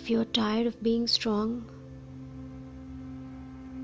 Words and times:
If 0.00 0.08
you're 0.08 0.24
tired 0.24 0.66
of 0.66 0.82
being 0.82 1.06
strong, 1.06 1.70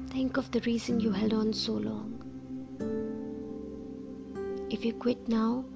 think 0.09 0.39
of 0.39 0.51
the 0.51 0.61
reason 0.61 0.99
you 0.99 1.11
held 1.13 1.35
on 1.35 1.53
so 1.53 1.75
long. 1.75 2.15
If 4.71 4.87
you 4.87 4.95
quit 4.95 5.29
now, 5.29 5.67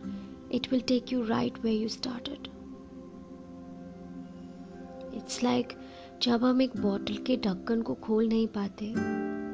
it 0.50 0.70
will 0.70 0.80
take 0.80 1.12
you 1.12 1.24
right 1.24 1.62
where 1.62 1.74
you 1.74 1.90
started. 1.90 2.48
It's 5.12 5.42
like 5.42 5.76
जब 6.22 6.44
हम 6.44 6.62
एक 6.62 6.76
bottle 6.76 7.22
के 7.26 7.36
ढक्कन 7.48 7.82
को 7.82 7.94
खोल 8.08 8.28
नहीं 8.28 8.46
पाते 8.56 8.92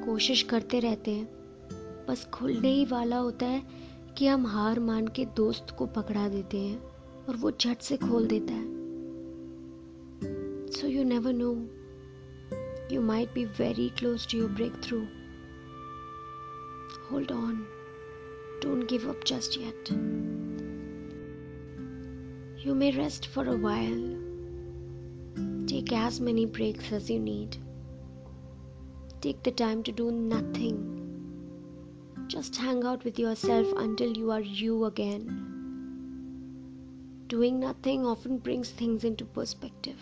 कोशिश 0.06 0.42
करते 0.54 0.80
रहते 0.80 1.14
हैं 1.14 2.06
बस 2.08 2.24
खुलने 2.34 2.72
ही 2.72 2.84
वाला 2.84 3.18
होता 3.18 3.46
है 3.46 3.62
कि 4.18 4.26
हम 4.26 4.46
हार 4.46 4.80
मान 4.80 5.08
के 5.18 5.24
दोस्त 5.36 5.76
को 5.78 5.86
पकड़ा 6.00 6.28
देते 6.28 6.58
हैं 6.58 6.80
और 7.28 7.36
वो 7.36 7.50
झट 7.50 7.80
से 7.80 7.96
खोल 7.96 8.26
देता 8.26 8.54
है 8.54 8.75
So 10.78 10.86
you 10.86 11.06
never 11.06 11.32
know. 11.32 11.66
You 12.90 13.00
might 13.00 13.32
be 13.32 13.46
very 13.46 13.94
close 13.96 14.26
to 14.26 14.36
your 14.36 14.48
breakthrough. 14.48 15.06
Hold 17.08 17.32
on. 17.32 17.66
Don't 18.60 18.86
give 18.86 19.08
up 19.08 19.24
just 19.24 19.56
yet. 19.56 19.88
You 22.58 22.74
may 22.74 22.92
rest 22.94 23.28
for 23.28 23.46
a 23.48 23.56
while. 23.56 24.18
Take 25.66 25.94
as 25.94 26.20
many 26.20 26.44
breaks 26.44 26.92
as 26.92 27.08
you 27.08 27.20
need. 27.20 27.56
Take 29.22 29.42
the 29.44 29.52
time 29.52 29.82
to 29.84 29.92
do 29.92 30.12
nothing. 30.12 30.76
Just 32.26 32.54
hang 32.54 32.84
out 32.84 33.02
with 33.02 33.18
yourself 33.18 33.66
until 33.78 34.14
you 34.14 34.30
are 34.30 34.42
you 34.42 34.84
again. 34.84 35.24
Doing 37.28 37.60
nothing 37.60 38.04
often 38.04 38.36
brings 38.36 38.68
things 38.72 39.04
into 39.04 39.24
perspective. 39.24 39.96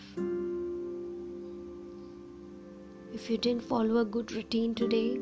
If 3.14 3.28
you 3.28 3.38
didn't 3.38 3.62
follow 3.62 3.98
a 3.98 4.04
good 4.04 4.32
routine 4.32 4.74
today, 4.74 5.18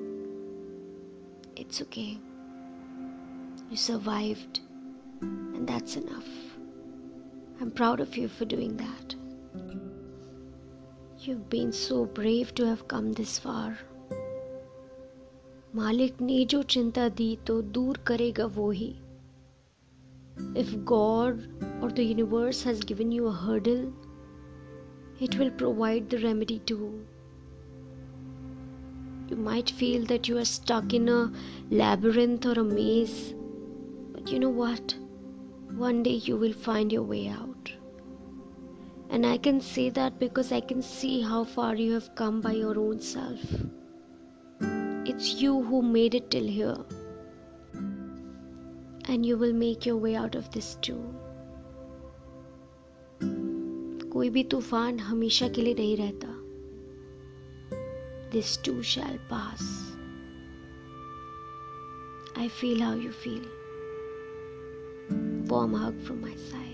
it's 1.57 1.81
okay. 1.83 2.19
You 3.71 3.77
survived, 3.77 4.61
and 5.21 5.67
that's 5.67 5.97
enough. 5.97 6.29
I'm 7.61 7.71
proud 7.71 8.01
of 8.01 8.17
you 8.17 8.29
for 8.29 8.45
doing 8.45 8.77
that. 8.77 9.15
You've 11.21 11.51
been 11.51 11.73
so 11.73 12.05
brave 12.07 12.55
to 12.55 12.67
have 12.67 12.87
come 12.89 13.13
this 13.13 13.39
far. 13.39 13.79
मालिक 15.77 16.21
ने 16.21 16.45
जो 16.53 16.63
चिंता 16.75 17.09
दी 17.17 17.39
तो 17.47 17.61
दूर 17.77 17.97
करेगा 18.07 18.45
वो 18.55 18.71
ही 18.71 18.95
If 20.63 20.73
God 20.85 21.43
or 21.83 21.91
the 21.91 22.05
universe 22.05 22.63
has 22.63 22.81
given 22.91 23.11
you 23.13 23.27
a 23.27 23.33
hurdle, 23.33 23.93
it 25.21 25.37
will 25.39 25.51
provide 25.51 26.09
the 26.09 26.19
remedy 26.25 26.59
too. 26.61 27.05
You 29.29 29.37
might 29.37 29.71
feel 29.71 30.05
that 30.07 30.29
you 30.29 30.39
are 30.39 30.45
stuck 30.45 30.95
in 30.95 31.09
a 31.09 31.33
labyrinth 31.71 32.47
or 32.47 32.61
a 32.61 32.65
maze, 32.65 33.35
but 34.13 34.31
you 34.33 34.39
know 34.39 34.49
what? 34.49 34.95
One 35.77 36.03
day 36.03 36.15
you 36.29 36.37
will 36.37 36.53
find 36.53 36.91
your 36.91 37.03
way 37.03 37.29
out. 37.29 37.73
And 39.11 39.27
I 39.27 39.37
can 39.39 39.61
say 39.61 39.91
that 39.91 40.19
because 40.19 40.51
I 40.53 40.61
can 40.61 40.83
see 40.83 41.21
how 41.21 41.45
far 41.45 41.75
you 41.75 41.93
have 41.93 42.15
come 42.15 42.41
by 42.41 42.53
your 42.53 42.79
own 42.79 43.01
self. 43.01 43.41
It's 45.05 45.35
you 45.43 45.63
who 45.63 45.83
made 45.83 46.15
it 46.15 46.31
till 46.31 46.47
here. 46.47 46.77
And 49.05 49.25
you 49.25 49.39
will 49.39 49.53
make 49.53 49.87
your 49.87 49.97
way 49.97 50.17
out 50.17 50.35
of 50.35 50.51
this 50.51 50.77
too. 50.81 51.03
कोई 54.13 54.31
भी 54.31 54.43
तूफान 54.53 54.99
हमेशा 55.01 55.49
के 55.49 55.63
लिए 55.63 55.75
नहीं 55.75 55.97
रहता 55.97 56.32
this 58.34 58.58
too 58.58 58.82
shall 58.82 59.20
pass. 59.30 59.64
I 62.36 62.48
feel 62.48 62.80
how 62.82 62.96
you 62.96 63.12
feel. 63.12 63.44
Warm 65.46 65.76
hug 65.76 66.02
from 66.02 66.22
my 66.22 66.34
side. 66.36 66.73